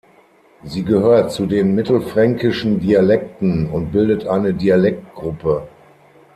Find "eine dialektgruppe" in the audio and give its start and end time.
4.25-5.67